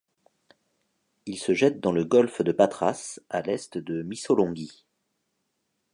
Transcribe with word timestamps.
Il 1.27 1.37
se 1.37 1.53
jette 1.53 1.79
dans 1.79 1.91
le 1.91 2.03
golfe 2.03 2.41
de 2.41 2.51
Patras 2.51 3.19
à 3.29 3.43
l'est 3.43 3.77
de 3.77 4.01
Missolonghi. 4.01 4.87